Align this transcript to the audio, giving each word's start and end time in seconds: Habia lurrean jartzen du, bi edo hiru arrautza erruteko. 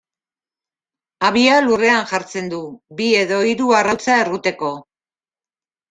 Habia 1.27 1.59
lurrean 1.67 2.09
jartzen 2.13 2.51
du, 2.55 2.63
bi 3.03 3.13
edo 3.23 3.41
hiru 3.53 3.71
arrautza 3.83 4.21
erruteko. 4.27 4.77